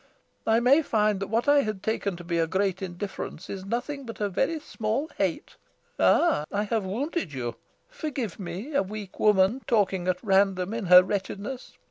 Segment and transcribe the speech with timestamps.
[0.47, 4.03] I may find that what I had taken to be a great indifference is nothing
[4.03, 5.57] but a very small hate...
[5.99, 7.53] Ah, I have wounded you?
[7.87, 11.77] Forgive me, a weak woman, talking at random in her wretchedness.